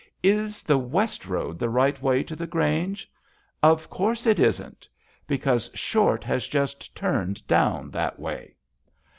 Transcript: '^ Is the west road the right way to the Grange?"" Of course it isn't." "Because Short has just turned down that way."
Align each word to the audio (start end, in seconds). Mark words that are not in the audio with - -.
'^ 0.01 0.03
Is 0.23 0.63
the 0.63 0.79
west 0.79 1.27
road 1.27 1.59
the 1.59 1.69
right 1.69 2.01
way 2.01 2.23
to 2.23 2.35
the 2.35 2.47
Grange?"" 2.47 3.07
Of 3.71 3.87
course 3.87 4.25
it 4.25 4.39
isn't." 4.39 4.89
"Because 5.27 5.69
Short 5.75 6.23
has 6.23 6.47
just 6.47 6.95
turned 6.95 7.45
down 7.45 7.91
that 7.91 8.19
way." 8.19 8.55